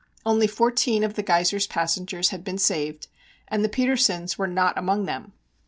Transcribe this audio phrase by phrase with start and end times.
[0.25, 3.05] Only fourteen of the Geiser's passengers had been saved
[3.47, 5.33] and the Petersens were not among them.